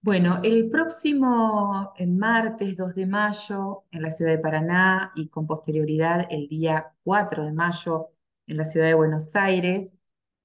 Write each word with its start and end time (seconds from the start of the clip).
Bueno, 0.00 0.40
el 0.44 0.70
próximo 0.70 1.92
eh, 1.96 2.06
martes 2.06 2.76
2 2.76 2.94
de 2.94 3.06
mayo 3.06 3.84
en 3.90 4.02
la 4.02 4.10
ciudad 4.10 4.30
de 4.32 4.38
Paraná 4.38 5.12
y 5.14 5.28
con 5.28 5.46
posterioridad 5.46 6.26
el 6.30 6.46
día 6.48 6.94
4 7.02 7.44
de 7.44 7.52
mayo 7.52 8.10
en 8.46 8.56
la 8.56 8.64
ciudad 8.64 8.86
de 8.86 8.94
Buenos 8.94 9.34
Aires, 9.36 9.94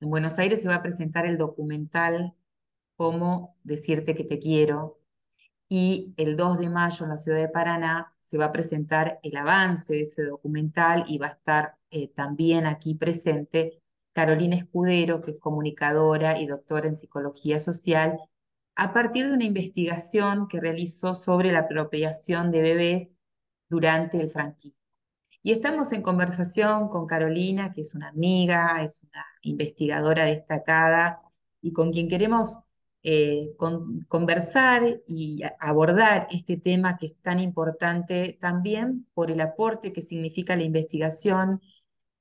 en 0.01 0.09
Buenos 0.09 0.39
Aires 0.39 0.61
se 0.61 0.67
va 0.67 0.75
a 0.75 0.81
presentar 0.81 1.25
el 1.25 1.37
documental 1.37 2.33
Cómo 2.97 3.57
decirte 3.63 4.15
que 4.15 4.23
te 4.23 4.39
quiero. 4.39 4.99
Y 5.69 6.13
el 6.17 6.35
2 6.37 6.59
de 6.59 6.69
mayo 6.69 7.05
en 7.05 7.11
la 7.11 7.17
ciudad 7.17 7.39
de 7.39 7.49
Paraná 7.49 8.13
se 8.21 8.37
va 8.37 8.45
a 8.45 8.51
presentar 8.51 9.19
el 9.23 9.37
avance 9.37 9.93
de 9.93 10.01
ese 10.01 10.23
documental 10.23 11.05
y 11.07 11.17
va 11.19 11.27
a 11.27 11.31
estar 11.31 11.77
eh, 11.91 12.09
también 12.09 12.65
aquí 12.65 12.95
presente 12.95 13.81
Carolina 14.13 14.55
Escudero, 14.55 15.21
que 15.21 15.31
es 15.31 15.39
comunicadora 15.39 16.39
y 16.39 16.47
doctora 16.47 16.87
en 16.87 16.95
psicología 16.95 17.59
social 17.59 18.19
a 18.75 18.93
partir 18.93 19.27
de 19.27 19.33
una 19.33 19.45
investigación 19.45 20.47
que 20.47 20.59
realizó 20.59 21.13
sobre 21.15 21.51
la 21.51 21.59
apropiación 21.59 22.51
de 22.51 22.61
bebés 22.61 23.17
durante 23.69 24.19
el 24.21 24.29
franquismo. 24.29 24.77
Y 25.41 25.51
estamos 25.51 25.91
en 25.91 26.01
conversación 26.01 26.87
con 26.87 27.05
Carolina, 27.05 27.71
que 27.71 27.81
es 27.81 27.93
una 27.93 28.09
amiga, 28.09 28.81
es 28.81 29.01
una 29.03 29.25
investigadora 29.41 30.25
destacada 30.25 31.21
y 31.61 31.73
con 31.73 31.91
quien 31.91 32.07
queremos 32.07 32.59
eh, 33.03 33.49
conversar 34.07 35.01
y 35.05 35.41
abordar 35.59 36.27
este 36.31 36.55
tema 36.55 36.97
que 36.97 37.07
es 37.07 37.17
tan 37.17 37.39
importante 37.41 38.37
también 38.39 39.05
por 39.13 39.29
el 39.29 39.41
aporte 39.41 39.91
que 39.91 40.01
significa 40.01 40.55
la 40.55 40.63
investigación 40.63 41.61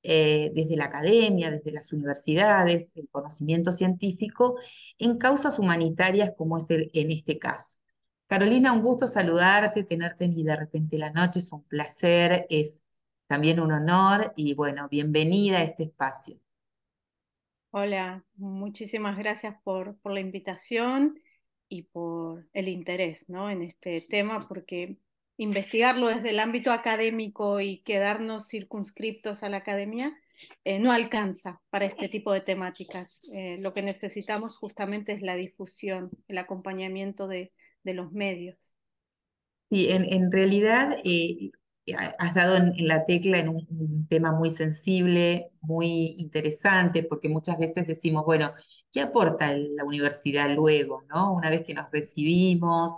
eh, 0.03 0.51
desde 0.53 0.75
la 0.75 0.85
academia, 0.85 1.49
desde 1.49 1.71
las 1.71 1.93
universidades, 1.93 2.91
el 2.95 3.07
conocimiento 3.09 3.71
científico, 3.71 4.57
en 4.97 5.17
causas 5.17 5.59
humanitarias 5.59 6.33
como 6.37 6.57
es 6.57 6.69
el, 6.69 6.91
en 6.93 7.11
este 7.11 7.39
caso. 7.39 7.79
Carolina, 8.27 8.73
un 8.73 8.81
gusto 8.81 9.07
saludarte, 9.07 9.83
tenerte 9.83 10.25
en 10.25 10.33
De 10.43 10.55
repente 10.55 10.97
la 10.97 11.11
noche, 11.11 11.39
es 11.39 11.51
un 11.51 11.63
placer, 11.63 12.45
es 12.49 12.83
también 13.27 13.59
un 13.59 13.71
honor 13.71 14.33
y 14.35 14.53
bueno, 14.53 14.87
bienvenida 14.89 15.59
a 15.59 15.63
este 15.63 15.83
espacio. 15.83 16.35
Hola, 17.71 18.23
muchísimas 18.35 19.17
gracias 19.17 19.55
por, 19.63 19.97
por 19.97 20.11
la 20.11 20.19
invitación 20.19 21.17
y 21.69 21.83
por 21.83 22.47
el 22.53 22.67
interés 22.67 23.27
¿no? 23.29 23.49
en 23.49 23.63
este 23.63 24.01
tema, 24.01 24.47
porque 24.47 24.97
investigarlo 25.37 26.07
desde 26.07 26.29
el 26.29 26.39
ámbito 26.39 26.71
académico 26.71 27.59
y 27.59 27.81
quedarnos 27.83 28.47
circunscriptos 28.47 29.43
a 29.43 29.49
la 29.49 29.57
academia 29.57 30.15
eh, 30.63 30.79
no 30.79 30.91
alcanza 30.91 31.61
para 31.69 31.85
este 31.85 32.09
tipo 32.09 32.31
de 32.31 32.41
temáticas. 32.41 33.19
Eh, 33.31 33.57
lo 33.59 33.73
que 33.73 33.81
necesitamos 33.81 34.57
justamente 34.57 35.13
es 35.13 35.21
la 35.21 35.35
difusión, 35.35 36.11
el 36.27 36.37
acompañamiento 36.37 37.27
de, 37.27 37.51
los 37.83 38.11
medios. 38.11 38.57
Sí, 39.69 39.87
en, 39.89 40.31
realidad 40.31 40.97
eh, 41.03 41.51
has 42.17 42.33
dado 42.33 42.55
en, 42.55 42.87
la 42.87 43.03
tecla 43.05 43.39
en 43.39 43.49
un, 43.49 44.07
tema 44.07 44.31
muy 44.31 44.49
sensible, 44.49 45.51
muy 45.61 46.15
interesante, 46.17 47.03
porque 47.03 47.29
muchas 47.29 47.57
veces 47.57 47.87
decimos, 47.87 48.23
bueno, 48.25 48.51
¿qué 48.91 49.01
aporta 49.01 49.53
la 49.53 49.83
universidad 49.83 50.53
luego, 50.55 51.03
no? 51.09 51.33
Una 51.33 51.49
vez 51.49 51.63
que 51.63 51.73
nos 51.73 51.91
recibimos, 51.91 52.91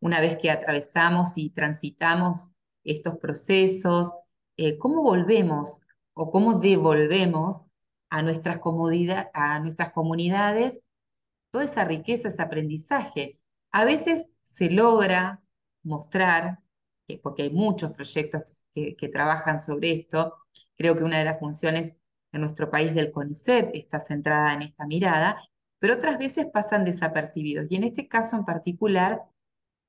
una 0.00 0.20
vez 0.20 0.36
que 0.38 0.50
atravesamos 0.50 1.36
y 1.36 1.50
transitamos 1.50 2.50
estos 2.84 3.16
procesos, 3.18 4.12
eh, 4.56 4.78
¿cómo 4.78 5.02
volvemos 5.02 5.80
o 6.14 6.30
cómo 6.30 6.54
devolvemos 6.54 7.68
a 8.10 8.22
nuestras, 8.22 8.58
a 9.34 9.60
nuestras 9.60 9.92
comunidades 9.92 10.82
toda 11.50 11.64
esa 11.64 11.84
riqueza, 11.84 12.28
ese 12.28 12.42
aprendizaje? 12.42 13.40
A 13.72 13.84
veces 13.84 14.30
se 14.42 14.70
logra 14.70 15.42
mostrar, 15.82 16.60
porque 17.22 17.42
hay 17.44 17.50
muchos 17.50 17.92
proyectos 17.92 18.64
que, 18.74 18.96
que 18.96 19.08
trabajan 19.08 19.60
sobre 19.60 19.92
esto, 19.92 20.34
creo 20.76 20.96
que 20.96 21.04
una 21.04 21.18
de 21.18 21.24
las 21.24 21.38
funciones 21.38 21.96
en 22.32 22.42
nuestro 22.42 22.70
país 22.70 22.94
del 22.94 23.10
CONICET 23.10 23.70
está 23.74 24.00
centrada 24.00 24.52
en 24.54 24.62
esta 24.62 24.86
mirada, 24.86 25.40
pero 25.78 25.94
otras 25.94 26.18
veces 26.18 26.46
pasan 26.52 26.84
desapercibidos. 26.84 27.66
Y 27.70 27.76
en 27.76 27.84
este 27.84 28.08
caso 28.08 28.36
en 28.36 28.44
particular, 28.44 29.22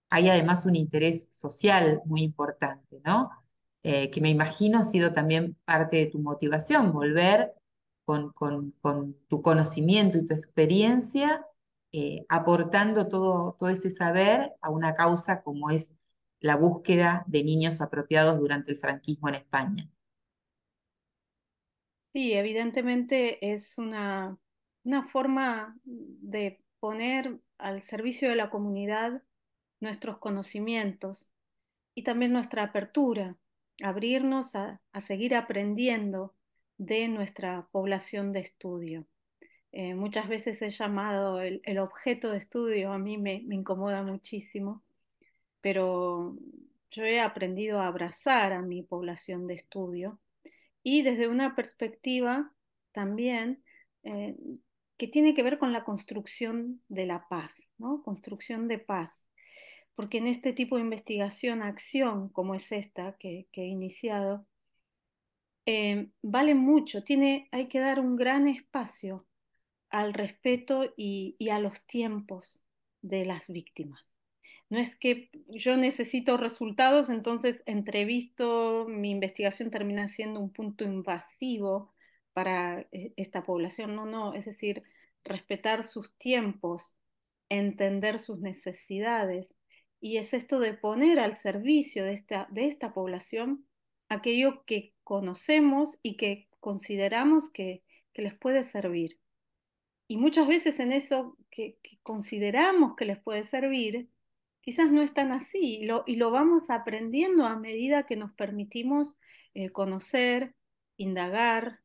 hay 0.09 0.29
además 0.29 0.65
un 0.65 0.75
interés 0.75 1.29
social 1.31 2.01
muy 2.05 2.21
importante, 2.23 3.01
¿no? 3.05 3.29
Eh, 3.83 4.09
que 4.11 4.21
me 4.21 4.29
imagino 4.29 4.79
ha 4.79 4.83
sido 4.83 5.13
también 5.13 5.55
parte 5.65 5.97
de 5.97 6.07
tu 6.07 6.19
motivación, 6.19 6.91
volver 6.91 7.53
con, 8.03 8.33
tu 9.27 9.41
conocimiento 9.41 10.17
y 10.17 10.25
tu 10.25 10.33
experiencia, 10.33 11.45
eh, 11.91 12.25
aportando 12.27 13.07
todo, 13.07 13.55
ese 13.69 13.89
saber 13.89 14.53
a 14.61 14.69
una 14.69 14.95
causa 14.95 15.43
como 15.43 15.69
es 15.69 15.95
la 16.39 16.55
búsqueda 16.55 17.23
de 17.27 17.43
niños 17.43 17.81
apropiados 17.81 18.39
durante 18.39 18.71
el 18.71 18.77
franquismo 18.77 19.29
en 19.29 19.35
España. 19.35 19.89
Sí, 22.13 22.33
evidentemente 22.33 23.53
es 23.53 23.77
una 23.77 24.37
forma 25.11 25.77
de 25.83 26.63
poner 26.79 27.39
al 27.59 27.83
servicio 27.83 28.29
de 28.29 28.35
la 28.35 28.49
comunidad 28.49 29.21
nuestros 29.79 30.17
conocimientos 30.17 31.31
y 31.95 32.03
también 32.03 32.33
nuestra 32.33 32.63
apertura, 32.63 33.35
abrirnos 33.83 34.55
a, 34.55 34.81
seguir 35.01 35.35
aprendiendo 35.35 36.35
de 36.77 37.07
nuestra 37.07 37.67
población 37.71 38.31
de 38.31 38.39
estudio. 38.41 39.07
Eh, 39.71 39.95
muchas 39.95 40.27
veces 40.27 40.61
he 40.61 40.69
llamado 40.69 41.41
el, 41.41 41.79
objeto 41.79 42.31
de 42.31 42.37
estudio, 42.37 42.91
a 42.91 42.97
mí 42.97 43.17
me, 43.17 43.43
incomoda 43.49 44.03
muchísimo, 44.03 44.83
pero 45.61 46.37
yo 46.91 47.03
he 47.03 47.19
aprendido 47.19 47.79
a 47.79 47.87
abrazar 47.87 48.53
a 48.53 48.61
mi 48.61 48.81
población 48.81 49.45
de 49.47 49.55
estudio 49.55 50.19
y 50.81 51.03
desde 51.03 51.27
una 51.27 51.55
perspectiva 51.55 52.51
también 52.93 53.63
eh, 54.03 54.35
que 54.97 55.07
tiene 55.07 55.33
que 55.33 55.43
ver 55.43 55.59
con 55.59 55.71
la 55.71 55.83
construcción 55.83 56.81
de 56.87 57.05
la 57.05 57.27
paz, 57.27 57.51
¿no? 57.77 58.01
construcción 58.03 58.67
de 58.67 58.79
paz 58.79 59.28
porque 59.99 60.19
en 60.19 60.27
este 60.27 60.53
tipo 60.53 60.77
de 60.77 60.83
investigación, 60.83 61.61
acción 61.61 62.29
como 62.29 62.55
es 62.55 62.71
esta 62.71 63.17
que, 63.19 63.49
he 63.51 63.65
iniciado, 63.65 64.47
eh, 65.65 66.07
vale 66.21 66.55
mucho, 66.55 67.03
tiene, 67.03 67.49
hay 67.51 67.67
que 67.67 67.81
dar 67.81 67.99
un 67.99 68.15
gran 68.15 68.47
espacio 68.47 69.27
al 69.89 70.13
respeto 70.13 70.93
y, 70.95 71.35
a 71.51 71.59
los 71.59 71.85
tiempos 71.85 72.63
de 73.01 73.25
las 73.25 73.49
víctimas. 73.49 74.05
No 74.69 74.79
es 74.79 74.95
que 74.95 75.31
yo 75.49 75.75
necesito 75.75 76.37
resultados, 76.37 77.09
entonces 77.09 77.61
entrevisto, 77.65 78.85
mi 78.87 79.11
investigación 79.11 79.69
termina 79.69 80.07
siendo 80.07 80.39
un 80.39 80.53
punto 80.53 80.85
invasivo 80.85 81.93
para 82.31 82.87
eh, 82.93 83.11
esta 83.17 83.43
población. 83.43 83.97
No, 83.97 84.05
no, 84.05 84.33
es 84.33 84.45
decir, 84.45 84.81
respetar 85.25 85.83
sus 85.83 86.17
tiempos, 86.17 86.95
entender 87.49 88.17
sus 88.17 88.39
necesidades 88.39 89.58
y 90.01 90.17
es 90.17 90.33
esto 90.33 90.59
de 90.59 90.73
poner 90.73 91.19
al 91.19 91.35
servicio 91.35 92.03
de 92.05 92.13
esta, 92.13 92.47
de 92.51 92.67
esta 92.67 92.93
población 92.93 93.65
aquello 94.09 94.63
que 94.65 94.93
conocemos 95.03 95.99
y 96.03 96.17
que 96.17 96.49
consideramos 96.59 97.49
que, 97.49 97.83
les 98.15 98.33
puede 98.33 98.63
servir. 98.63 99.17
Y 100.09 100.17
muchas 100.17 100.45
veces 100.45 100.81
en 100.81 100.91
eso 100.91 101.37
que, 101.49 101.77
consideramos 102.03 102.97
que 102.97 103.05
les 103.05 103.17
puede 103.17 103.45
servir, 103.45 104.09
quizás 104.59 104.91
no 104.91 105.01
es 105.01 105.13
tan 105.13 105.31
así 105.31 105.77
y 105.77 105.85
lo, 105.85 106.03
y 106.05 106.17
lo 106.17 106.29
vamos 106.29 106.69
aprendiendo 106.69 107.45
a 107.45 107.55
medida 107.55 108.05
que 108.05 108.17
nos 108.17 108.33
permitimos 108.33 109.17
eh, 109.53 109.69
conocer, 109.69 110.53
indagar, 110.97 111.79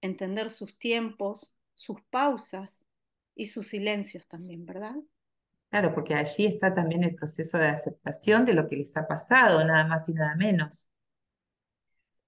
entender 0.00 0.52
sus 0.52 0.78
tiempos, 0.78 1.52
sus 1.74 2.00
pausas 2.02 2.84
y 3.34 3.46
sus 3.46 3.66
silencios 3.66 4.28
también, 4.28 4.64
¿verdad? 4.64 4.94
Claro, 5.70 5.94
porque 5.94 6.14
allí 6.14 6.46
está 6.46 6.74
también 6.74 7.04
el 7.04 7.14
proceso 7.14 7.56
de 7.56 7.68
aceptación 7.68 8.44
de 8.44 8.54
lo 8.54 8.66
que 8.66 8.76
les 8.76 8.96
ha 8.96 9.06
pasado, 9.06 9.64
nada 9.64 9.86
más 9.86 10.08
y 10.08 10.14
nada 10.14 10.34
menos. 10.34 10.88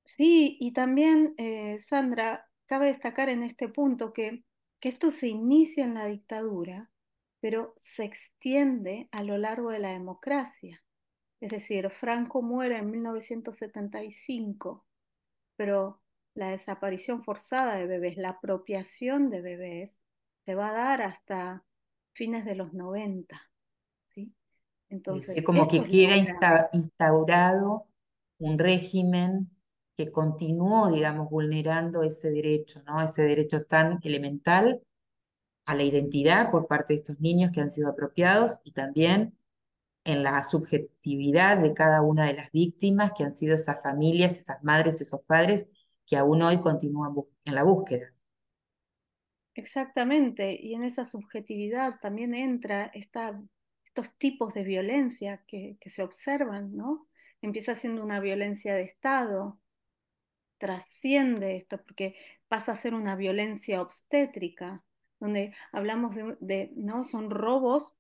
Sí, 0.05 0.57
y 0.61 0.73
también, 0.73 1.35
eh, 1.39 1.81
Sandra, 1.81 2.47
cabe 2.67 2.87
destacar 2.87 3.29
en 3.29 3.43
este 3.43 3.69
punto 3.69 4.13
que, 4.13 4.45
que 4.79 4.89
esto 4.89 5.11
se 5.11 5.29
inicia 5.29 5.85
en 5.85 5.95
la 5.95 6.07
dictadura, 6.07 6.91
pero 7.41 7.75
se 7.77 8.05
extiende 8.05 9.09
a 9.11 9.25
lo 9.25 9.37
largo 9.39 9.71
de 9.71 9.81
la 9.81 9.89
democracia. 9.89 10.83
Es 11.41 11.51
decir, 11.51 11.91
Franco 11.91 12.43
muere 12.43 12.79
en 12.79 12.93
1975, 12.93 14.87
pero 15.57 16.01
la 16.35 16.51
desaparición 16.51 17.25
forzada 17.25 17.75
de 17.77 17.87
bebés, 17.87 18.17
la 18.17 18.31
apropiación 18.31 19.31
de 19.31 19.43
bebés, 19.43 19.99
se 20.45 20.55
va 20.55 20.69
a 20.69 20.73
dar 20.73 21.03
hasta 21.03 21.65
fines 22.13 22.45
de 22.45 22.55
los 22.55 22.73
90. 22.73 23.41
¿sí? 24.09 24.33
Entonces, 24.89 25.37
es 25.37 25.45
como 25.45 25.69
que 25.69 25.83
queda 25.85 26.17
instaurado 26.73 27.87
un 28.39 28.59
régimen 28.59 29.51
que 29.97 30.11
continuó, 30.11 30.91
digamos, 30.91 31.31
vulnerando 31.31 32.03
ese 32.03 32.31
derecho, 32.31 32.83
¿no? 32.85 33.01
Ese 33.03 33.23
derecho 33.23 33.65
tan 33.65 33.99
elemental 34.03 34.83
a 35.65 35.75
la 35.75 35.83
identidad 35.85 36.51
por 36.51 36.67
parte 36.67 36.93
de 36.93 36.99
estos 36.99 37.21
niños 37.21 37.53
que 37.53 37.61
han 37.61 37.71
sido 37.71 37.91
apropiados 37.91 38.61
y 38.65 38.73
también 38.73 39.37
en 40.05 40.23
la 40.23 40.43
subjetividad 40.45 41.59
de 41.59 41.75
cada 41.75 42.03
una 42.03 42.27
de 42.27 42.35
las 42.35 42.51
víctimas 42.51 43.13
que 43.17 43.25
han 43.25 43.33
sido 43.33 43.55
esas 43.55 43.83
familias, 43.83 44.39
esas 44.39 44.63
madres, 44.65 45.01
esos 45.01 45.21
padres 45.23 45.69
que 46.07 46.17
aún 46.17 46.43
hoy 46.43 46.61
continúan 46.61 47.15
en 47.45 47.55
la 47.55 47.63
búsqueda. 47.63 48.13
Exactamente, 49.55 50.59
y 50.61 50.75
en 50.75 50.85
esa 50.85 51.05
subjetividad 51.05 52.01
también 52.01 52.35
entra 52.35 52.91
estos 52.95 54.17
tipos 54.17 54.55
de 54.55 54.65
violencia 54.65 55.45
que, 55.47 55.77
se 55.85 56.03
observan, 56.03 56.75
¿no? 56.75 57.07
Empieza 57.43 57.75
siendo 57.75 58.03
una 58.03 58.19
violencia 58.21 58.75
de 58.75 58.83
Estado, 58.83 59.61
trasciende 60.57 61.57
esto 61.57 61.83
porque 61.83 62.17
pasa 62.49 62.73
a 62.73 62.77
ser 62.77 62.95
una 62.95 63.15
violencia 63.15 63.83
obstétrica, 63.83 64.83
donde 65.21 65.55
hablamos 65.71 66.17
de, 66.41 66.71
¿no? 66.75 67.05
Son 67.05 67.31
robos 67.31 67.95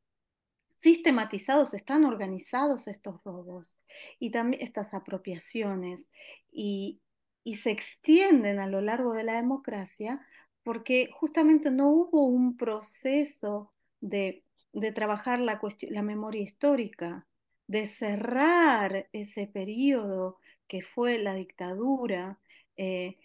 sistematizados, 0.76 1.75
están 1.75 2.04
organizados 2.04 2.88
estos 2.88 3.22
robos 3.25 3.76
y 4.19 4.31
también 4.31 4.62
estas 4.62 4.94
apropiaciones 4.94 6.08
y, 6.50 7.00
y 7.44 7.56
se 7.56 7.70
extienden 7.72 8.58
a 8.58 8.66
lo 8.66 8.81
largo 8.81 9.12
de 9.12 9.25
la 9.25 9.34
democracia 9.34 10.26
porque 10.62 11.11
justamente 11.12 11.70
no 11.70 11.91
hubo 11.91 12.26
un 12.26 12.56
proceso 12.56 13.73
de, 14.00 14.44
de 14.73 14.93
trabajar 14.93 15.38
la, 15.38 15.61
la 15.88 16.03
memoria 16.03 16.43
histórica, 16.43 17.26
de 17.67 17.87
cerrar 17.87 19.09
ese 19.12 19.47
periodo 19.47 20.38
que 20.69 20.82
fue 20.82 21.19
la 21.19 21.35
dictadura, 21.35 22.38
eh, 22.76 23.17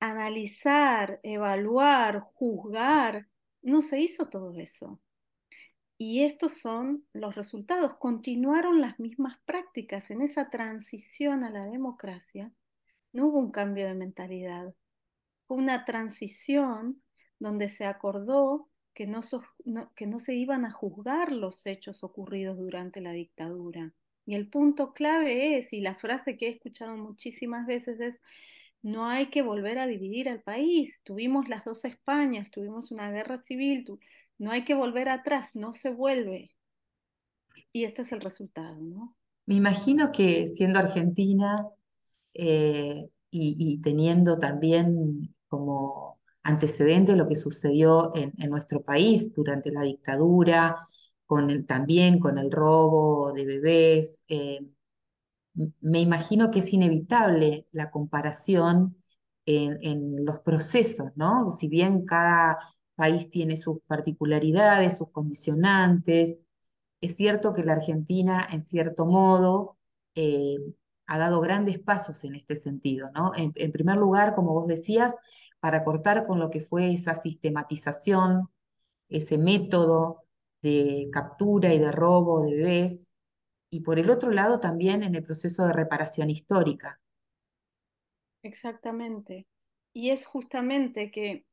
analizar, 0.00 1.20
evaluar, 1.22 2.20
juzgar 2.20 3.28
no 3.62 3.82
se 3.82 4.00
hizo 4.00 4.28
todo 4.28 4.58
eso. 4.60 5.00
Y 5.98 6.22
estos 6.24 6.58
son 6.58 7.04
los 7.12 7.34
resultados. 7.34 7.96
Continuaron 7.96 8.80
las 8.80 8.98
mismas 9.00 9.38
prácticas 9.44 10.10
en 10.10 10.22
esa 10.22 10.50
transición 10.50 11.42
a 11.42 11.50
la 11.50 11.64
democracia. 11.64 12.52
No 13.12 13.28
hubo 13.28 13.38
un 13.38 13.50
cambio 13.50 13.86
de 13.86 13.94
mentalidad. 13.94 14.74
Fue 15.46 15.56
una 15.56 15.84
transición 15.84 17.02
donde 17.38 17.68
se 17.68 17.84
acordó 17.84 18.68
que 18.94 19.06
no, 19.06 19.20
que 19.94 20.06
no 20.06 20.18
se 20.18 20.34
iban 20.34 20.64
a 20.64 20.70
juzgar 20.70 21.32
los 21.32 21.66
hechos 21.66 22.02
ocurridos 22.02 22.56
durante 22.56 23.00
la 23.00 23.12
dictadura. 23.12 23.92
Y 24.24 24.34
el 24.34 24.48
punto 24.48 24.92
clave 24.92 25.58
es, 25.58 25.72
y 25.72 25.80
la 25.80 25.94
frase 25.94 26.36
que 26.36 26.46
he 26.48 26.50
escuchado 26.50 26.96
muchísimas 26.96 27.66
veces 27.66 28.00
es, 28.00 28.20
no 28.82 29.06
hay 29.06 29.26
que 29.26 29.42
volver 29.42 29.78
a 29.78 29.86
dividir 29.86 30.28
al 30.28 30.42
país. 30.42 31.00
Tuvimos 31.04 31.48
las 31.48 31.64
dos 31.64 31.84
Españas, 31.84 32.50
tuvimos 32.50 32.90
una 32.90 33.10
guerra 33.10 33.38
civil, 33.38 33.84
no 34.38 34.50
hay 34.50 34.64
que 34.64 34.74
volver 34.74 35.08
atrás, 35.08 35.54
no 35.54 35.72
se 35.72 35.90
vuelve. 35.90 36.50
Y 37.72 37.84
este 37.84 38.02
es 38.02 38.12
el 38.12 38.20
resultado, 38.20 38.80
¿no? 38.80 39.16
Me 39.46 39.54
imagino 39.54 40.10
que 40.10 40.48
siendo 40.48 40.78
argentina 40.78 41.68
eh, 42.34 43.08
y, 43.30 43.80
teniendo 43.80 44.38
también 44.38 45.34
como 45.48 46.20
antecedente 46.42 47.16
lo 47.16 47.28
que 47.28 47.36
sucedió 47.36 48.12
en, 48.14 48.32
nuestro 48.50 48.82
país 48.82 49.34
durante 49.34 49.72
la 49.72 49.82
dictadura, 49.82 50.76
con 51.26 51.66
también 51.66 52.18
con 52.20 52.38
el 52.38 52.50
robo 52.52 53.32
de 53.32 53.44
bebés, 53.44 54.22
eh, 54.28 54.60
me 55.80 56.00
imagino 56.00 56.50
que 56.50 56.60
es 56.60 56.72
inevitable 56.72 57.66
la 57.72 57.90
comparación 57.90 58.96
en, 59.46 60.24
los 60.24 60.40
procesos, 60.40 61.12
¿no? 61.16 61.52
Si 61.52 61.68
bien 61.68 62.04
cada 62.04 62.58
país 62.94 63.30
tiene 63.30 63.56
sus 63.56 63.80
particularidades, 63.86 64.98
sus 64.98 65.10
condicionantes, 65.10 66.38
es 67.00 67.16
cierto 67.16 67.54
que 67.54 67.64
la 67.64 67.74
Argentina, 67.74 68.46
en 68.50 68.60
cierto 68.60 69.06
modo, 69.06 69.78
eh, 70.14 70.56
ha 71.06 71.18
dado 71.18 71.40
grandes 71.40 71.78
pasos 71.78 72.24
en 72.24 72.34
este 72.34 72.56
sentido, 72.56 73.10
¿no? 73.14 73.32
En, 73.36 73.72
primer 73.72 73.96
lugar, 73.96 74.34
como 74.34 74.52
vos 74.52 74.66
decías, 74.66 75.14
para 75.60 75.84
cortar 75.84 76.26
con 76.26 76.38
lo 76.38 76.50
que 76.50 76.60
fue 76.60 76.92
esa 76.92 77.14
sistematización, 77.14 78.48
ese 79.08 79.38
método 79.38 80.24
de 80.62 81.08
captura 81.12 81.72
y 81.72 81.78
de 81.78 81.92
robo 81.92 82.42
de 82.42 82.56
bebés, 82.56 83.10
y 83.70 83.80
por 83.80 83.98
el 83.98 84.10
otro 84.10 84.30
lado 84.30 84.60
también 84.60 85.02
en 85.02 85.14
el 85.14 85.22
proceso 85.22 85.66
de 85.66 85.72
reparación 85.72 86.30
histórica. 86.30 87.00
Exactamente. 88.42 89.46
Y 89.92 90.10
es 90.10 90.24
justamente 90.26 91.10
que 91.10 91.46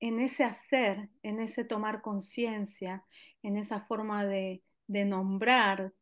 en 0.00 0.20
ese 0.20 0.44
hacer, 0.44 1.08
en 1.22 1.40
ese 1.40 1.64
tomar 1.64 2.02
conciencia, 2.02 3.04
en 3.42 3.56
esa 3.56 3.80
forma 3.80 4.24
de, 4.26 4.62
nombrar, 4.86 5.92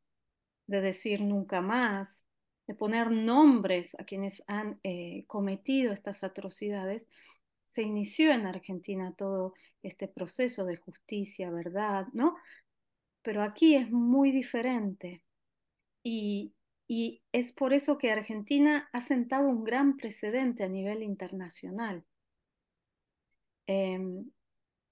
de 0.66 0.80
decir 0.80 1.20
nunca 1.20 1.60
más, 1.60 2.21
de 2.72 2.78
poner 2.78 3.10
nombres 3.10 3.94
a 3.98 4.04
quienes 4.04 4.42
han 4.46 4.80
eh, 4.82 5.24
cometido 5.26 5.92
estas 5.92 6.24
atrocidades, 6.24 7.06
se 7.68 7.82
inició 7.82 8.32
en 8.32 8.46
Argentina 8.46 9.14
todo 9.14 9.52
este 9.82 10.08
proceso 10.08 10.64
de 10.64 10.76
justicia, 10.76 11.50
verdad, 11.50 12.06
¿no? 12.14 12.36
Pero 13.20 13.42
aquí 13.42 13.74
es 13.76 13.90
muy 13.90 14.32
diferente. 14.32 15.22
Y, 16.02 16.54
es 17.32 17.52
por 17.52 17.72
eso 17.72 17.96
que 17.96 18.10
Argentina 18.10 18.88
ha 18.92 19.00
sentado 19.00 19.48
un 19.48 19.64
gran 19.64 19.96
precedente 19.96 20.62
a 20.62 20.68
nivel 20.68 21.02
internacional. 21.02 22.04
Em, 23.66 24.30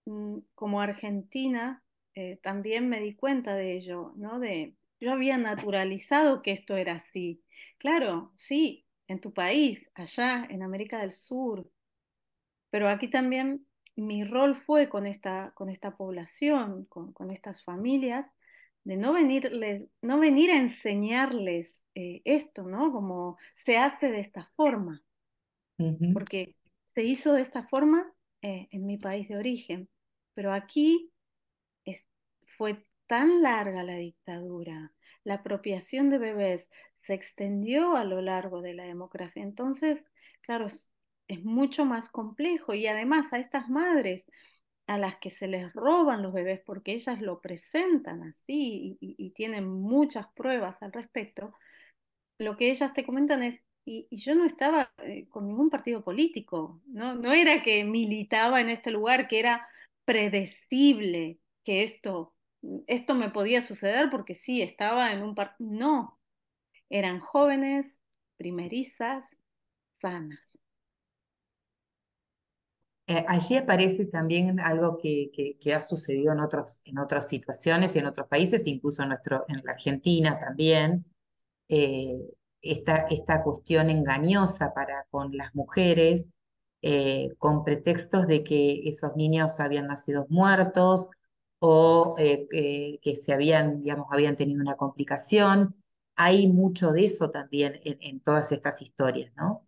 mm, 0.07 0.39
como 0.55 0.81
Argentina, 0.81 1.83
eh, 2.15 2.39
también 2.43 2.89
me 2.89 3.01
di 3.01 3.15
cuenta 3.15 3.55
de 3.55 3.77
ello, 3.77 4.13
¿no? 4.17 4.39
De, 4.39 4.75
yo 5.01 5.13
había 5.13 5.39
naturalizado 5.39 6.43
que 6.43 6.53
esto 6.53 6.77
era 6.77 6.97
así. 6.97 7.43
Claro, 7.79 8.33
sí, 8.35 8.87
en 9.09 9.21
tu 9.21 9.33
país, 9.33 9.91
allá 9.95 10.47
en 10.49 10.63
América 10.63 11.01
del 11.01 11.13
Sur, 11.13 11.69
pero 12.71 12.89
aquí 12.89 13.09
también 13.09 13.67
mi 13.97 14.25
rol 14.25 14.57
fue 14.57 14.89
con 14.89 15.07
esta, 15.07 15.53
con 15.55 15.69
esta 15.69 15.97
población, 15.97 16.85
con, 16.87 17.13
con 17.13 17.31
estas 17.31 17.65
familias, 17.65 18.27
de 18.85 18.97
no, 18.97 19.13
venirles, 19.13 19.89
no 20.01 20.19
venir 20.19 20.51
a 20.51 20.59
enseñarles 20.59 21.83
eh, 21.95 22.23
esto, 22.25 22.63
¿no? 22.63 22.93
Como 22.93 23.37
se 23.55 23.77
hace 23.77 24.11
de 24.11 24.21
esta 24.21 24.51
forma, 24.57 25.03
porque 26.13 26.57
se 26.85 27.05
hizo 27.05 27.33
de 27.33 27.43
esta 27.43 27.67
forma 27.69 28.13
eh, 28.43 28.69
en 28.71 28.87
mi 28.87 28.99
país 28.99 29.29
de 29.29 29.37
origen, 29.37 29.89
pero 30.35 30.53
aquí 30.53 31.11
fue 32.57 32.85
tan 33.11 33.43
larga 33.43 33.83
la 33.83 33.97
dictadura, 33.97 34.93
la 35.25 35.35
apropiación 35.35 36.11
de 36.11 36.19
bebés 36.19 36.71
se 37.03 37.15
extendió 37.15 37.97
a 37.97 38.05
lo 38.05 38.23
largo 38.23 38.63
de 38.63 38.73
la 38.73 38.85
democracia, 38.85 39.43
entonces, 39.43 40.07
claro, 40.43 40.69
es 40.69 41.45
mucho 41.45 41.85
más 41.85 42.09
complejo 42.09 42.73
y 42.73 42.87
además 42.87 43.33
a 43.33 43.39
estas 43.41 43.69
madres 43.69 44.31
a 44.87 44.97
las 44.97 45.19
que 45.19 45.31
se 45.31 45.49
les 45.49 45.73
roban 45.73 46.23
los 46.23 46.33
bebés 46.33 46.61
porque 46.65 46.93
ellas 46.93 47.21
lo 47.21 47.41
presentan 47.41 48.23
así 48.23 48.97
y, 49.01 49.31
tienen 49.31 49.69
muchas 49.69 50.29
pruebas 50.35 50.81
al 50.85 50.93
respecto, 50.93 51.53
lo 52.39 52.57
que 52.57 52.71
ellas 52.71 52.95
te 52.95 53.05
comentan 53.05 53.43
es, 53.43 53.65
y, 53.85 54.07
yo 54.13 54.37
no 54.37 54.45
estaba 54.45 54.93
eh, 54.99 55.27
con 55.29 55.49
ningún 55.49 55.69
partido 55.69 56.05
político, 56.05 56.81
¿no? 56.87 57.17
no 57.17 57.33
era 57.33 57.61
que 57.61 57.83
militaba 57.83 58.61
en 58.61 58.71
este 58.71 58.93
lugar, 58.93 59.27
que 59.27 59.41
era 59.41 59.67
predecible 60.05 61.41
que 61.65 61.83
esto, 61.83 62.35
esto 62.87 63.15
me 63.15 63.31
podía 63.31 63.63
suceder 63.63 64.11
porque 64.11 64.35
sí, 64.35 64.63
estaba 64.63 65.13
en 65.13 65.23
un 65.23 65.35
partido, 65.35 65.71
no, 65.71 66.21
eran 66.89 67.21
jóvenes, 67.21 67.87
primerizas, 68.37 69.25
sanas. 69.91 70.41
Eh, 73.07 73.25
allí 73.27 73.57
aparece 73.57 74.07
también 74.07 74.61
algo 74.61 74.97
que, 74.97 75.31
ha 75.75 75.81
sucedido 75.81 76.33
en, 76.33 76.41
otros, 76.41 76.81
en 76.85 76.99
otras 76.99 77.29
situaciones 77.29 77.97
y 77.97 77.99
en 77.99 78.07
otros 78.07 78.29
países, 78.29 78.67
incluso 78.69 79.03
en, 79.03 79.09
nuestro, 79.09 79.45
en 79.49 79.63
la 79.65 79.73
Argentina 79.73 80.39
también, 80.39 81.05
eh, 81.69 82.15
esta, 82.63 83.07
esta, 83.11 83.43
cuestión 83.43 83.91
engañosa 83.91 84.73
para 84.75 85.07
con 85.11 85.37
las 85.37 85.55
mujeres, 85.55 86.31
eh, 86.83 87.31
con 87.39 87.65
pretextos 87.65 88.27
de 88.27 88.45
que 88.45 88.89
esos 88.89 89.17
niños 89.17 89.59
habían 89.61 89.89
nacido 89.89 90.27
muertos 90.29 91.11
o 91.61 92.15
que 92.17 93.17
se 93.17 93.33
habían, 93.33 93.83
digamos, 93.83 94.09
habían 94.11 94.37
tenido 94.37 94.61
una 94.61 94.77
complicación. 94.77 95.77
Hay 96.17 96.49
mucho 96.49 96.93
de 96.93 97.05
eso 97.07 97.31
también 97.31 97.81
en, 97.83 98.21
todas 98.21 98.53
estas 98.53 98.83
historias, 98.83 99.33
¿no? 99.37 99.65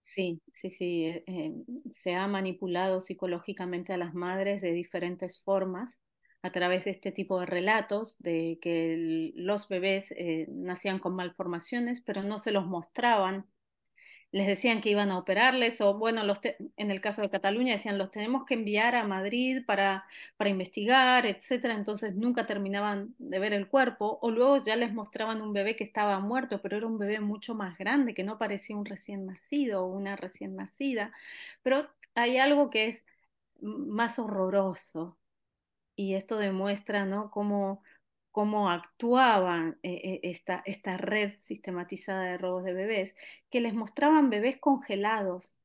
Sí, 0.00 0.40
sí, 0.52 0.70
sí. 0.70 1.04
Eh, 1.04 1.24
eh, 1.26 1.54
se 1.92 2.14
ha 2.14 2.26
manipulado 2.26 3.00
psicológicamente 3.00 3.92
a 3.92 3.98
las 3.98 4.14
madres 4.14 4.60
de 4.62 4.72
diferentes 4.72 5.42
formas 5.42 6.00
a 6.42 6.52
través 6.52 6.84
de 6.84 6.92
este 6.92 7.12
tipo 7.12 7.40
de 7.40 7.46
relatos 7.46 8.16
de 8.18 8.58
que 8.62 9.32
los 9.34 9.68
bebés 9.68 10.12
eh, 10.12 10.46
nacían 10.50 10.98
con 10.98 11.14
malformaciones, 11.14 12.00
pero 12.00 12.22
no 12.22 12.38
se 12.38 12.52
los 12.52 12.66
mostraban. 12.66 13.46
Les 14.30 14.46
decían 14.46 14.80
que 14.80 14.90
iban 14.90 15.10
a 15.10 15.18
operarles 15.18 15.80
o 15.80 15.96
bueno, 15.98 16.22
en 16.76 16.90
el 16.90 17.00
caso 17.00 17.22
de 17.22 17.30
Cataluña 17.30 17.72
decían 17.72 17.96
los 17.98 18.10
tenemos 18.10 18.44
que 18.44 18.54
enviar 18.54 18.94
a 18.94 19.04
Madrid 19.04 19.64
para, 19.66 20.04
para 20.36 20.50
investigar, 20.50 21.24
etcétera, 21.26 21.74
entonces 21.74 22.14
nunca 22.14 22.46
terminaban 22.46 23.14
de 23.18 23.38
ver 23.38 23.54
el 23.54 23.68
cuerpo 23.68 24.18
o 24.20 24.30
luego 24.30 24.62
ya 24.64 24.76
les 24.76 24.92
mostraban 24.92 25.40
un 25.40 25.52
bebé 25.54 25.76
que 25.76 25.84
estaba 25.84 26.20
muerto, 26.20 26.60
pero 26.62 26.76
era 26.76 26.86
un 26.86 26.98
bebé 26.98 27.20
mucho 27.20 27.54
más 27.54 27.78
grande, 27.78 28.14
que 28.14 28.24
no 28.24 28.38
parecía 28.38 28.76
un 28.76 28.84
recién 28.84 29.26
nacido 29.26 29.84
o 29.84 29.88
una 29.88 30.16
recién 30.16 30.56
nacida, 30.56 31.12
pero 31.62 31.88
hay 32.14 32.38
algo 32.38 32.70
que 32.70 32.88
es 32.88 33.04
más 33.60 34.18
horroroso 34.18 35.18
y 35.96 36.14
esto 36.14 36.38
demuestra, 36.38 37.04
¿no? 37.06 37.30
cómo 37.30 37.82
cómo 38.38 38.70
actuaba 38.70 39.74
eh, 39.82 40.00
eh, 40.04 40.20
esta, 40.22 40.62
esta 40.64 40.96
red 40.96 41.32
sistematizada 41.40 42.22
de 42.22 42.38
robos 42.38 42.62
de 42.62 42.72
bebés, 42.72 43.16
que 43.50 43.60
les 43.60 43.74
mostraban 43.74 44.30
bebés 44.30 44.58
congelados. 44.58 45.58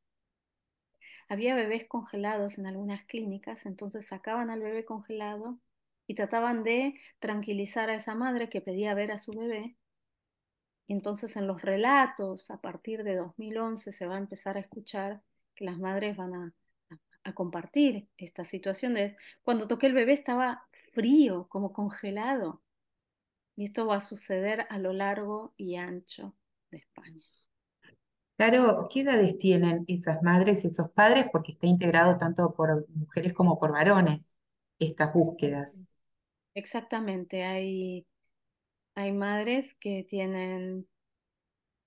Había 1.30 1.54
bebés 1.54 1.86
congelados 1.88 2.58
en 2.58 2.66
algunas 2.66 3.04
clínicas, 3.06 3.68
entonces 3.68 4.08
sacaban 4.08 4.50
al 4.50 4.62
bebé 4.62 4.86
congelado 4.86 5.60
y 6.08 6.16
trataban 6.16 6.64
de 6.64 7.00
tranquilizar 7.20 7.92
a 7.92 7.94
esa 7.94 8.16
madre 8.16 8.50
que 8.50 8.60
pedía 8.60 8.96
ver 8.96 9.12
a 9.12 9.20
su 9.20 9.34
bebé. 9.34 9.76
Entonces 10.88 11.38
en 11.38 11.46
los 11.46 11.62
relatos, 11.62 12.50
a 12.50 12.60
partir 12.60 13.04
de 13.04 13.18
2011, 13.18 13.94
se 13.94 14.08
va 14.08 14.16
a 14.16 14.18
empezar 14.18 14.58
a 14.58 14.62
escuchar 14.62 15.22
que 15.54 15.66
las 15.66 15.78
madres 15.78 16.18
van 16.18 16.34
a, 16.34 16.54
a 17.24 17.34
compartir 17.36 18.08
esta 18.18 18.46
situación 18.46 18.96
de 18.96 19.16
cuando 19.44 19.68
toqué 19.68 19.86
el 19.86 19.94
bebé 19.94 20.14
estaba 20.14 20.66
frío, 20.92 21.46
como 21.50 21.72
congelado. 21.72 22.63
Y 23.56 23.66
esto 23.66 23.86
va 23.86 23.98
a 23.98 24.02
suceder 24.02 24.66
a 24.70 24.80
lo 24.80 24.94
largo 24.94 25.54
y 25.58 25.76
ancho 25.76 26.36
de 26.72 26.78
España. 26.78 27.24
Claro, 28.36 28.88
¿qué 28.92 29.02
edades 29.02 29.38
tienen 29.38 29.86
esas 29.88 30.24
madres 30.24 30.64
y 30.64 30.68
esos 30.68 30.90
padres? 30.90 31.28
Porque 31.32 31.52
está 31.52 31.68
integrado 31.68 32.18
tanto 32.18 32.54
por 32.56 32.88
mujeres 32.90 33.34
como 33.34 33.60
por 33.60 33.72
varones 33.72 34.40
estas 34.80 35.14
búsquedas. 35.14 35.84
Exactamente, 36.56 37.44
hay, 37.44 38.08
hay 38.96 39.12
madres 39.12 39.76
que 39.76 40.04
tienen 40.04 40.88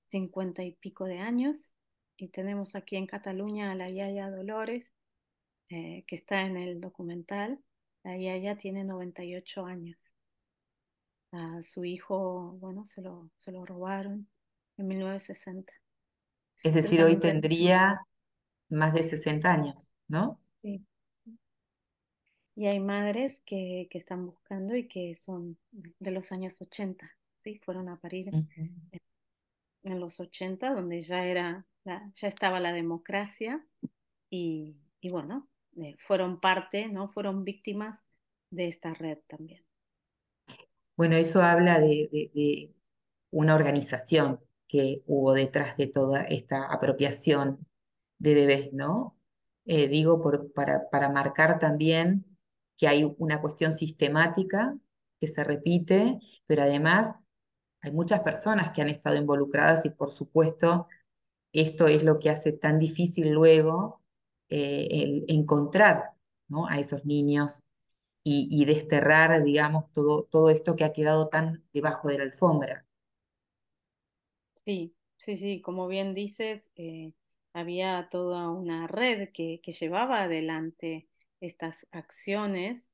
cincuenta 0.07 0.63
y 0.63 0.73
pico 0.73 1.05
de 1.05 1.19
años 1.19 1.73
y 2.17 2.29
tenemos 2.29 2.75
aquí 2.75 2.97
en 2.97 3.07
Cataluña 3.07 3.73
a 3.73 3.75
la 3.75 3.91
Yaya 3.91 4.31
Dolores, 4.31 4.95
eh, 5.69 6.05
que 6.07 6.15
está 6.15 6.43
en 6.43 6.57
el 6.57 6.81
documental. 6.81 7.59
La 8.05 8.17
Yaya 8.17 8.57
tiene 8.57 8.85
98 8.85 9.67
años 9.67 10.16
a 11.33 11.63
su 11.63 11.85
hijo, 11.85 12.57
bueno, 12.61 12.87
se 12.87 13.03
lo, 13.03 13.31
se 13.39 13.53
lo 13.53 13.65
robaron 13.65 14.29
en 14.77 14.87
1960. 14.87 15.73
Es 16.63 16.75
decir, 16.75 17.03
hoy 17.03 17.19
tendría 17.19 18.01
más 18.71 18.93
de 18.95 19.03
60 19.03 19.53
años, 19.53 19.91
¿no? 20.09 20.41
Sí. 20.63 20.85
Y 22.55 22.67
hay 22.67 22.81
madres 22.81 23.43
que, 23.45 23.87
que, 23.91 23.99
están 23.99 24.27
buscando 24.27 24.75
y 24.75 24.89
que 24.89 25.15
son 25.15 25.59
de 25.71 26.11
los 26.11 26.33
años 26.33 26.61
80, 26.61 27.09
¿sí? 27.45 27.59
Fueron 27.59 27.89
a 27.89 28.01
parir 28.01 28.31
en 29.83 30.01
los 30.01 30.21
80, 30.21 30.75
donde 30.75 31.03
ya, 31.03 31.25
era 31.27 31.67
ya 31.85 32.29
estaba 32.29 32.61
la 32.61 32.73
democracia 32.73 33.65
y, 34.31 34.77
y 35.01 35.11
bueno, 35.11 35.49
eh, 35.77 35.95
fueron 35.99 36.41
parte, 36.41 36.89
¿no? 36.89 37.09
Fueron 37.09 37.45
víctimas 37.45 38.03
de 38.51 38.69
esta 38.69 38.95
red 38.95 39.19
también. 39.27 39.66
Bueno, 40.97 41.17
eso 41.17 41.43
habla 41.43 41.79
de, 41.81 42.75
una 43.31 43.55
organización 43.55 44.41
que 44.69 45.03
hubo 45.07 45.35
detrás 45.35 45.77
de 45.77 45.87
toda 45.89 46.23
esta 46.25 46.65
apropiación 46.73 47.67
de 48.19 48.35
bebés, 48.35 48.73
¿no? 48.73 49.17
Eh, 49.67 49.89
digo, 49.89 50.23
para, 50.55 51.09
marcar 51.11 51.59
también 51.59 52.25
que 52.77 52.89
hay 52.89 53.15
una 53.19 53.41
cuestión 53.41 53.73
sistemática 53.75 54.77
que 55.21 55.27
se 55.29 55.45
repite, 55.45 56.19
pero 56.47 56.63
además 56.63 57.17
hay 57.83 57.93
muchas 57.93 58.21
personas 58.21 58.73
que 58.73 58.83
han 58.83 58.89
estado 58.89 59.17
involucradas 59.17 59.85
y 59.85 59.91
por 59.91 60.13
supuesto 60.13 60.89
esto 61.53 61.89
es 61.89 62.05
lo 62.05 62.19
que 62.19 62.31
hace 62.31 62.53
tan 62.53 62.79
difícil 62.79 63.31
luego 63.33 64.03
eh, 64.51 65.25
encontrar 65.29 66.13
¿no? 66.49 66.67
a 66.69 66.79
esos 66.79 67.05
niños 67.05 67.66
y, 68.29 68.65
desterrar, 68.65 69.45
digamos, 69.45 69.93
todo, 69.93 70.25
todo 70.25 70.51
esto 70.51 70.75
que 70.75 70.85
ha 70.85 70.93
quedado 70.93 71.29
tan 71.29 71.65
debajo 71.73 72.09
de 72.09 72.19
la 72.19 72.25
alfombra. 72.25 72.85
Sí, 74.65 74.97
sí, 75.17 75.37
sí, 75.37 75.61
como 75.61 75.87
bien 75.87 76.13
dices, 76.15 76.69
eh, 76.75 77.13
había 77.53 78.09
toda 78.11 78.51
una 78.51 78.89
red 78.89 79.29
que, 79.33 79.61
llevaba 79.63 80.23
adelante 80.23 81.09
estas 81.41 81.87
acciones 81.93 82.91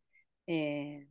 eh, 0.46 1.08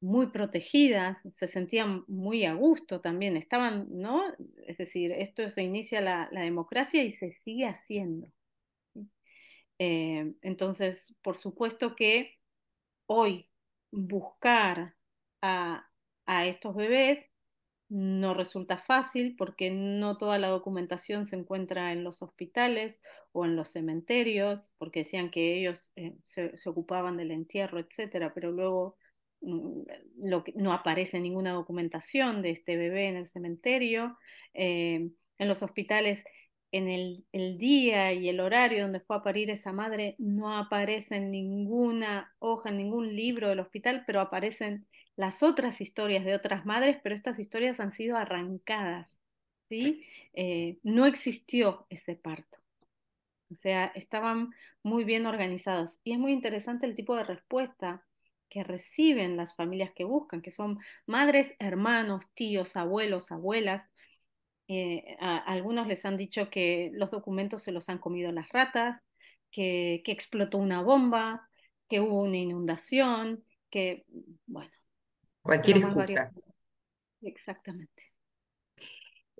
muy 0.00 0.28
protegidas, 0.28 1.18
se 1.32 1.46
sentían 1.46 2.04
muy 2.06 2.46
a 2.46 2.54
gusto 2.54 3.02
también, 3.02 3.36
estaban, 3.36 3.86
¿no? 3.90 4.22
Es 4.66 4.78
decir, 4.78 5.12
esto 5.12 5.46
se 5.50 5.62
inicia 5.62 6.00
la, 6.00 6.30
democracia 6.32 7.02
y 7.02 7.10
se 7.10 7.32
sigue 7.44 7.66
haciendo. 7.66 8.28
Eh, 9.78 10.32
entonces, 10.42 11.14
por 11.22 11.36
supuesto 11.36 11.94
que 11.94 12.38
hoy 13.06 13.47
buscar 13.90 14.94
a, 15.42 15.84
estos 16.26 16.74
bebés 16.74 17.24
no 17.88 18.34
resulta 18.34 18.76
fácil 18.76 19.34
porque 19.36 19.70
no 19.70 20.18
toda 20.18 20.38
la 20.38 20.48
documentación 20.48 21.24
se 21.24 21.36
encuentra 21.36 21.92
en 21.92 22.04
los 22.04 22.20
hospitales 22.22 23.00
o 23.32 23.46
en 23.46 23.56
los 23.56 23.70
cementerios, 23.70 24.74
porque 24.76 25.00
decían 25.00 25.30
que 25.30 25.58
ellos 25.58 25.92
eh, 25.96 26.14
se, 26.24 26.52
ocupaban 26.66 27.16
del 27.16 27.30
entierro, 27.30 27.78
etcétera, 27.80 28.34
pero 28.34 28.52
luego 28.52 28.98
mm, 29.40 29.82
no 30.56 30.72
aparece 30.72 31.18
ninguna 31.18 31.52
documentación 31.52 32.42
de 32.42 32.50
este 32.50 32.76
bebé 32.76 33.08
en 33.08 33.16
el 33.16 33.28
cementerio. 33.28 34.18
Eh, 34.52 35.10
en 35.38 35.48
los 35.48 35.62
hospitales 35.62 36.24
en 36.72 36.88
el, 36.88 37.58
día 37.58 38.12
y 38.12 38.28
el 38.28 38.40
horario 38.40 38.82
donde 38.82 39.00
fue 39.00 39.16
a 39.16 39.22
parir 39.22 39.50
esa 39.50 39.72
madre 39.72 40.14
no 40.18 40.56
aparece 40.56 41.16
en 41.16 41.30
ninguna 41.30 42.34
hoja, 42.38 42.70
en 42.70 42.78
ningún 42.78 43.14
libro 43.14 43.48
del 43.48 43.60
hospital, 43.60 44.04
pero 44.06 44.20
aparecen 44.20 44.86
las 45.16 45.42
otras 45.42 45.80
historias 45.80 46.24
de 46.24 46.34
otras 46.34 46.66
madres, 46.66 46.98
pero 47.02 47.14
estas 47.14 47.38
historias 47.38 47.80
han 47.80 47.92
sido 47.92 48.16
arrancadas, 48.16 49.10
¿sí? 49.68 50.04
Eh, 50.34 50.78
no 50.82 51.06
existió 51.06 51.86
ese 51.90 52.14
parto. 52.14 52.58
O 53.50 53.56
sea, 53.56 53.86
estaban 53.94 54.50
muy 54.82 55.04
bien 55.04 55.26
organizados. 55.26 56.00
Y 56.04 56.12
es 56.12 56.18
muy 56.18 56.32
interesante 56.32 56.86
el 56.86 56.94
tipo 56.94 57.16
de 57.16 57.24
respuesta 57.24 58.04
que 58.48 58.64
reciben 58.64 59.36
las 59.36 59.54
familias 59.54 59.90
que 59.94 60.04
buscan, 60.04 60.42
que 60.42 60.50
son 60.50 60.78
madres, 61.06 61.54
hermanos, 61.58 62.26
tíos, 62.34 62.76
abuelos, 62.76 63.30
abuelas, 63.32 63.86
eh, 64.70 65.16
a, 65.18 65.38
algunos 65.38 65.86
les 65.86 66.04
han 66.04 66.18
dicho 66.18 66.50
que 66.50 66.90
los 66.92 67.10
documentos 67.10 67.62
se 67.62 67.72
los 67.72 67.88
han 67.88 67.98
comido 67.98 68.30
las 68.30 68.50
ratas, 68.50 69.00
que, 69.50 70.02
explotó 70.04 70.58
una 70.58 70.82
bomba, 70.82 71.48
que 71.88 72.00
hubo 72.00 72.22
una 72.22 72.36
inundación, 72.36 73.42
que, 73.70 74.04
bueno. 74.46 74.70
Cualquier 75.40 75.78
excusa. 75.78 76.30
Exactamente. 77.22 78.12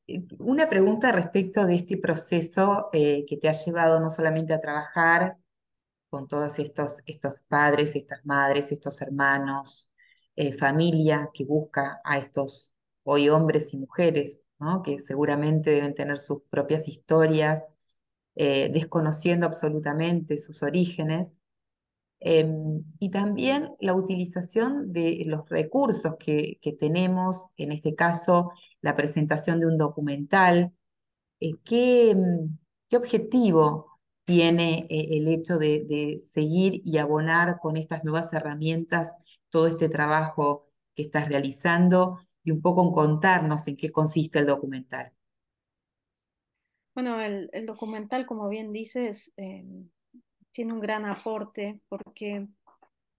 Eh, 0.06 0.24
una 0.38 0.66
pregunta 0.66 1.12
respecto 1.12 1.66
de 1.66 1.74
este 1.74 1.98
proceso 1.98 2.88
eh, 2.94 3.26
que 3.28 3.36
te 3.36 3.50
ha 3.50 3.52
llevado 3.52 4.00
no 4.00 4.08
solamente 4.08 4.54
a 4.54 4.60
trabajar 4.62 5.36
con 6.08 6.26
todos 6.26 6.58
estos, 6.58 7.00
estos 7.04 7.34
padres, 7.48 7.94
estas 7.94 8.24
madres, 8.24 8.72
estos 8.72 9.02
hermanos, 9.02 9.90
familia 10.56 11.28
que 11.34 11.44
busca 11.44 12.00
a 12.04 12.16
estos 12.16 12.72
hoy 13.02 13.28
hombres 13.28 13.74
y 13.74 13.76
mujeres 13.76 14.47
que 14.84 15.00
seguramente 15.00 15.70
deben 15.70 15.94
tener 15.94 16.18
sus 16.18 16.42
propias 16.50 16.88
historias, 16.88 17.66
eh, 18.34 18.70
desconociendo 18.72 19.46
absolutamente 19.46 20.38
sus 20.38 20.62
orígenes, 20.62 21.36
em, 22.20 22.84
y 22.98 23.10
también 23.10 23.70
la 23.80 23.94
utilización 23.94 24.92
de 24.92 25.22
los 25.26 25.48
recursos 25.48 26.16
que, 26.18 26.58
tenemos, 26.78 27.46
en 27.56 27.72
este 27.72 27.94
caso 27.94 28.50
la 28.80 28.96
presentación 28.96 29.60
de 29.60 29.66
un 29.66 29.78
documental. 29.78 30.72
Eh, 31.40 31.54
¿qué, 31.64 32.16
¿qué, 32.88 32.96
objetivo 32.96 34.00
tiene 34.24 34.86
eh, 34.90 35.08
el 35.18 35.28
hecho 35.28 35.58
de 35.58 36.18
seguir 36.20 36.80
y 36.84 36.98
abonar 36.98 37.58
con 37.60 37.76
estas 37.76 38.04
nuevas 38.04 38.32
herramientas 38.32 39.14
todo 39.50 39.66
este 39.68 39.88
trabajo 39.88 40.68
que 40.94 41.02
estás 41.02 41.28
realizando 41.28 42.18
y 42.48 42.50
un 42.50 42.62
poco 42.62 42.82
en 42.82 42.92
contarnos 42.92 43.68
en 43.68 43.76
qué 43.76 43.92
consiste 43.92 44.38
el 44.38 44.46
documental. 44.46 45.12
Bueno, 46.94 47.20
el, 47.20 47.66
documental, 47.66 48.24
como 48.24 48.48
bien 48.48 48.72
dices, 48.72 49.30
eh, 49.36 49.66
tiene 50.50 50.72
un 50.72 50.80
gran 50.80 51.04
aporte 51.04 51.82
porque 51.88 52.48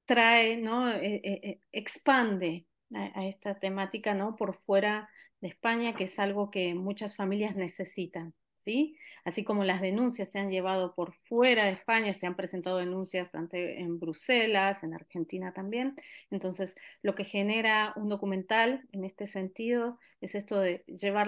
trae, 0.06 0.58
¿no? 0.58 0.90
Eh, 0.90 1.22
eh, 1.24 1.62
expande 1.72 2.66
a, 2.94 3.28
esta 3.28 3.60
temática 3.60 4.16
¿no? 4.16 4.36
por 4.36 4.56
fuera 4.56 5.08
de 5.42 5.50
España, 5.50 5.94
que 5.94 6.06
es 6.06 6.18
algo 6.18 6.50
que 6.50 6.74
muchas 6.74 7.16
familias 7.16 7.56
necesitan. 7.56 8.34
¿Sí? 8.70 8.96
Así 9.26 9.44
como 9.44 9.64
las 9.64 9.82
denuncias 9.82 10.30
se 10.30 10.38
han 10.38 10.52
llevado 10.52 10.94
por 10.94 11.16
fuera 11.28 11.66
de 11.66 11.72
España, 11.72 12.14
se 12.14 12.28
han 12.28 12.36
presentado 12.36 12.78
denuncias 12.78 13.34
ante, 13.34 13.82
en 13.82 14.00
Bruselas, 14.00 14.84
en 14.84 14.94
Argentina 14.94 15.52
también. 15.54 15.96
Entonces, 16.30 16.76
lo 17.02 17.16
que 17.16 17.24
genera 17.24 17.94
un 17.96 18.10
documental 18.10 18.88
en 18.92 19.06
este 19.06 19.26
sentido 19.26 19.98
es 20.22 20.36
esto 20.36 20.60
de 20.60 20.84
llevar 20.86 21.28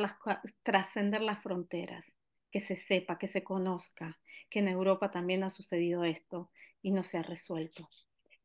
trascender 0.62 1.22
las 1.22 1.42
fronteras, 1.42 2.20
que 2.52 2.62
se 2.62 2.76
sepa, 2.76 3.18
que 3.18 3.28
se 3.28 3.44
conozca, 3.44 4.20
que 4.52 4.60
en 4.60 4.68
Europa 4.68 5.10
también 5.10 5.44
ha 5.44 5.50
sucedido 5.50 6.04
esto 6.04 6.52
y 6.84 6.92
no 6.92 7.02
se 7.02 7.18
ha 7.18 7.24
resuelto. 7.24 7.90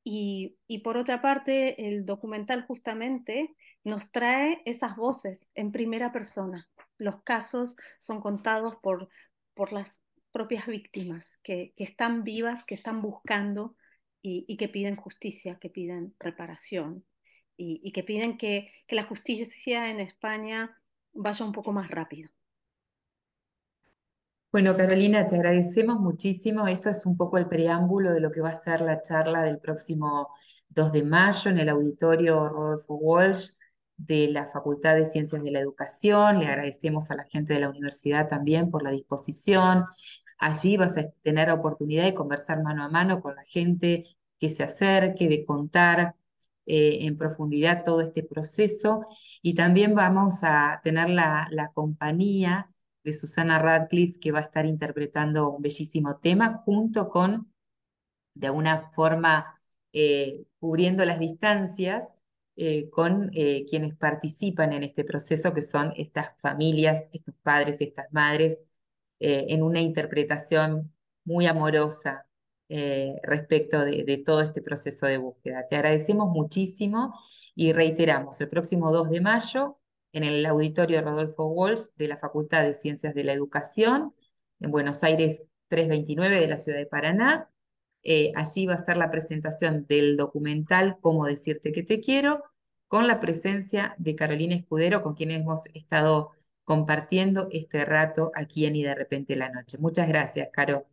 Y, 0.08 0.56
por 0.84 0.96
otra 0.96 1.20
parte, 1.20 1.88
el 1.88 2.06
documental 2.06 2.64
justamente 2.66 3.54
nos 3.84 4.10
trae 4.10 4.62
esas 4.64 4.96
voces 4.96 5.50
en 5.54 5.70
primera 5.70 6.12
persona. 6.12 6.66
Los 6.98 7.22
casos 7.22 7.76
son 7.98 8.20
contados 8.20 8.76
por, 8.82 9.08
por 9.54 9.72
las 9.72 10.00
propias 10.32 10.66
víctimas 10.66 11.38
que, 11.42 11.72
que 11.76 11.84
están 11.84 12.24
vivas, 12.24 12.64
que 12.64 12.74
están 12.74 13.02
buscando 13.02 13.76
y, 14.22 14.56
que 14.56 14.68
piden 14.68 14.96
justicia, 14.96 15.56
que 15.60 15.70
piden 15.70 16.14
reparación 16.18 17.04
y, 17.56 17.80
y 17.84 17.92
que 17.92 18.02
piden 18.02 18.38
que, 18.38 18.68
que 18.88 18.96
la 18.96 19.04
justicia 19.04 19.88
en 19.88 20.00
España 20.00 20.76
vaya 21.12 21.44
un 21.44 21.52
poco 21.52 21.72
más 21.72 21.90
rápido. 21.90 22.30
Bueno, 24.50 24.76
Carolina, 24.76 25.26
te 25.26 25.36
agradecemos 25.36 26.00
muchísimo. 26.00 26.66
Esto 26.66 26.90
es 26.90 27.04
un 27.04 27.16
poco 27.16 27.36
el 27.38 27.46
preámbulo 27.48 28.12
de 28.12 28.20
lo 28.20 28.32
que 28.32 28.40
va 28.40 28.50
a 28.50 28.54
ser 28.54 28.80
la 28.80 29.02
charla 29.02 29.42
del 29.42 29.58
próximo 29.58 30.30
2 30.70 30.92
de 30.92 31.02
mayo 31.02 31.50
en 31.50 31.58
el 31.58 31.68
auditorio 31.68 32.48
Rodolfo 32.48 32.94
Walsh 32.94 33.50
de 33.96 34.28
la 34.28 34.46
Facultad 34.46 34.96
de 34.96 35.06
Ciencias 35.06 35.42
de 35.42 35.50
la 35.50 35.60
Educación. 35.60 36.38
Le 36.38 36.46
agradecemos 36.46 37.10
a 37.10 37.16
la 37.16 37.24
gente 37.24 37.54
de 37.54 37.60
la 37.60 37.70
universidad 37.70 38.28
también 38.28 38.70
por 38.70 38.82
la 38.82 38.90
disposición. 38.90 39.84
Allí 40.38 40.76
vas 40.76 40.96
a 40.98 41.10
tener 41.22 41.48
la 41.48 41.54
oportunidad 41.54 42.04
de 42.04 42.14
conversar 42.14 42.62
mano 42.62 42.84
a 42.84 42.88
mano 42.88 43.20
con 43.20 43.34
la 43.34 43.44
gente 43.44 44.04
que 44.38 44.50
se 44.50 44.62
acerque, 44.62 45.28
de 45.28 45.44
contar 45.44 46.14
eh, 46.66 47.06
en 47.06 47.16
profundidad 47.16 47.84
todo 47.84 48.00
este 48.00 48.22
proceso. 48.22 49.06
Y 49.42 49.54
también 49.54 49.94
vamos 49.94 50.40
a 50.42 50.80
tener 50.84 51.08
la, 51.10 51.48
la 51.50 51.72
compañía 51.72 52.70
de 53.04 53.14
Susana 53.14 53.58
Radcliffe, 53.58 54.18
que 54.20 54.32
va 54.32 54.40
a 54.40 54.42
estar 54.42 54.66
interpretando 54.66 55.50
un 55.50 55.62
bellísimo 55.62 56.18
tema 56.18 56.54
junto 56.64 57.08
con, 57.08 57.52
de 58.34 58.48
alguna 58.48 58.90
forma, 58.92 59.60
eh, 59.92 60.44
cubriendo 60.58 61.04
las 61.04 61.18
distancias 61.20 62.15
eh, 62.56 62.88
con 62.90 63.30
eh, 63.34 63.64
quienes 63.68 63.94
participan 63.96 64.72
en 64.72 64.82
este 64.84 65.04
proceso, 65.04 65.52
que 65.54 65.62
son 65.62 65.92
estas 65.96 66.38
familias, 66.40 67.08
estos 67.12 67.34
padres, 67.42 67.80
estas 67.80 68.06
madres, 68.12 68.60
en 69.18 69.62
una 69.62 69.80
interpretación 69.80 70.92
muy 71.24 71.46
amorosa 71.46 72.26
respecto 73.22 73.82
de, 73.84 74.04
de 74.04 74.18
todo 74.18 74.42
este 74.42 74.60
proceso 74.60 75.06
de 75.06 75.16
búsqueda. 75.16 75.66
Te 75.68 75.76
agradecemos 75.76 76.28
muchísimo 76.28 77.14
y 77.54 77.72
reiteramos, 77.72 78.38
el 78.42 78.50
próximo 78.50 78.92
2 78.92 79.08
de 79.08 79.20
mayo 79.22 79.78
en 80.16 80.24
el 80.24 80.46
auditorio 80.46 81.02
Rodolfo 81.02 81.46
Walsh 81.46 81.88
de 81.96 82.08
la 82.08 82.16
Facultad 82.16 82.62
de 82.62 82.72
Ciencias 82.72 83.14
de 83.14 83.24
la 83.24 83.34
Educación, 83.34 84.14
en 84.60 84.70
Buenos 84.70 85.02
Aires 85.04 85.50
329 85.68 86.40
de 86.40 86.48
la 86.48 86.58
ciudad 86.58 86.78
de 86.78 86.86
Paraná. 86.86 87.50
Eh, 88.08 88.30
allí 88.36 88.66
va 88.66 88.74
a 88.74 88.78
ser 88.78 88.96
la 88.96 89.10
presentación 89.10 89.84
del 89.88 90.16
documental 90.16 90.96
Cómo 91.00 91.26
decirte 91.26 91.72
que 91.72 91.82
te 91.82 91.98
quiero, 91.98 92.44
con 92.86 93.08
la 93.08 93.18
presencia 93.18 93.96
de 93.98 94.14
Carolina 94.14 94.54
Escudero, 94.54 95.02
con 95.02 95.14
quien 95.16 95.32
hemos 95.32 95.66
estado 95.74 96.30
compartiendo 96.62 97.48
este 97.50 97.84
rato 97.84 98.30
aquí 98.36 98.64
en 98.64 98.76
Y 98.76 98.84
de 98.84 98.94
repente 98.94 99.34
la 99.34 99.50
noche. 99.50 99.78
Muchas 99.78 100.06
gracias, 100.06 100.50
Caro. 100.52 100.86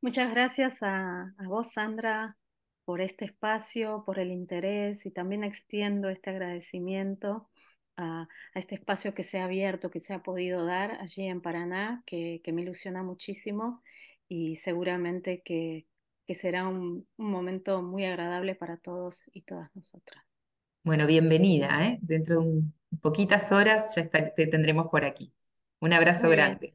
Muchas 0.00 0.30
gracias 0.30 0.78
a, 0.82 1.34
vos, 1.48 1.72
Sandra, 1.72 2.36
por 2.84 3.00
este 3.00 3.24
espacio, 3.24 4.04
por 4.06 4.20
el 4.20 4.30
interés 4.30 5.04
y 5.06 5.10
también 5.10 5.42
extiendo 5.42 6.08
este 6.08 6.30
agradecimiento 6.30 7.48
a, 7.96 8.28
este 8.54 8.76
espacio 8.76 9.12
que 9.12 9.24
se 9.24 9.40
ha 9.40 9.44
abierto, 9.46 9.90
que 9.90 9.98
se 9.98 10.14
ha 10.14 10.22
podido 10.22 10.64
dar 10.64 10.92
allí 11.00 11.26
en 11.26 11.40
Paraná, 11.40 12.04
que 12.06 12.40
me 12.52 12.62
ilusiona 12.62 13.02
muchísimo 13.02 13.82
y 14.30 14.56
seguramente 14.56 15.42
que, 15.44 15.88
que 16.24 16.34
será 16.36 16.68
un, 16.68 17.06
un, 17.16 17.30
momento 17.30 17.82
muy 17.82 18.04
agradable 18.04 18.54
para 18.54 18.76
todos 18.76 19.28
y 19.34 19.42
todas 19.42 19.74
nosotras. 19.74 20.24
Bueno, 20.84 21.06
bienvenida, 21.06 21.84
¿eh? 21.84 21.98
Dentro 22.00 22.36
de 22.36 22.46
un, 22.46 22.74
poquitas 23.02 23.50
horas 23.50 23.92
ya 23.96 24.02
está, 24.02 24.32
te 24.32 24.46
tendremos 24.46 24.86
por 24.86 25.04
aquí. 25.04 25.34
Un 25.80 25.92
abrazo 25.92 26.28
muy 26.28 26.36
grande. 26.36 26.58
Bien. 26.60 26.74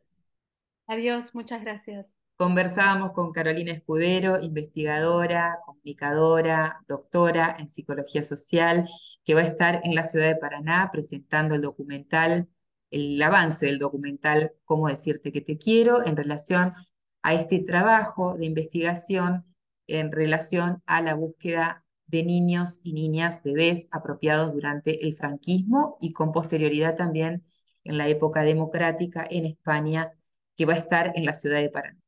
Adiós, 0.87 1.33
muchas 1.33 1.61
gracias. 1.61 2.13
Conversábamos 2.35 3.11
con 3.13 3.31
Carolina 3.31 3.71
Escudero, 3.71 4.41
investigadora, 4.41 5.57
comunicadora, 5.65 6.83
doctora 6.89 7.55
en 7.57 7.69
psicología 7.69 8.25
social, 8.25 8.85
que 9.23 9.33
va 9.33 9.39
a 9.39 9.45
estar 9.45 9.79
en 9.85 9.95
la 9.95 10.03
ciudad 10.03 10.27
de 10.27 10.35
Paraná 10.35 10.89
presentando 10.91 11.55
el 11.55 11.61
documental, 11.61 12.49
el 12.91 13.21
avance 13.21 13.65
del 13.65 13.79
documental 13.79 14.51
Cómo 14.65 14.89
decirte 14.89 15.31
que 15.31 15.39
te 15.39 15.57
quiero 15.57 16.05
en 16.05 16.17
relación 16.17 16.73
a 17.25 17.33
este 17.33 17.59
trabajo 17.59 18.37
de 18.37 18.45
investigación 18.45 19.45
en 19.87 20.11
relación 20.11 20.83
a 20.85 21.01
la 21.01 21.15
búsqueda 21.15 21.83
de 22.05 22.23
niños 22.23 22.79
y 22.83 22.93
niñas, 22.93 23.41
bebés 23.43 23.87
apropiados 23.89 24.53
durante 24.53 25.03
el 25.03 25.15
franquismo 25.15 25.97
y 25.99 26.13
con 26.13 26.31
posterioridad 26.31 26.95
también 26.95 27.43
en 27.83 27.97
la 27.97 28.07
época 28.09 28.43
democrática 28.43 29.25
en 29.27 29.45
España, 29.45 30.11
que 30.55 30.65
va 30.65 30.73
a 30.73 30.77
estar 30.77 31.13
en 31.15 31.25
la 31.25 31.33
ciudad 31.33 31.61
de 31.61 31.69
Paraná. 31.69 32.04